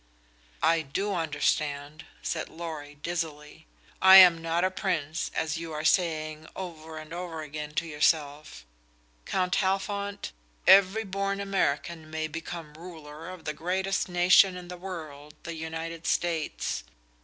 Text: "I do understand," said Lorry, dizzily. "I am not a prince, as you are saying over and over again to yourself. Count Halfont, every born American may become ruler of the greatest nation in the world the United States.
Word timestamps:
"I 0.63 0.81
do 0.81 1.13
understand," 1.13 2.07
said 2.23 2.49
Lorry, 2.49 2.95
dizzily. 2.95 3.67
"I 4.01 4.15
am 4.15 4.41
not 4.41 4.63
a 4.63 4.71
prince, 4.71 5.29
as 5.35 5.57
you 5.59 5.73
are 5.73 5.85
saying 5.85 6.47
over 6.55 6.97
and 6.97 7.13
over 7.13 7.43
again 7.43 7.75
to 7.75 7.85
yourself. 7.85 8.65
Count 9.27 9.57
Halfont, 9.57 10.31
every 10.65 11.03
born 11.03 11.39
American 11.39 12.09
may 12.09 12.27
become 12.27 12.73
ruler 12.73 13.29
of 13.29 13.45
the 13.45 13.53
greatest 13.53 14.09
nation 14.09 14.57
in 14.57 14.69
the 14.69 14.75
world 14.77 15.35
the 15.43 15.53
United 15.53 16.07
States. 16.07 16.83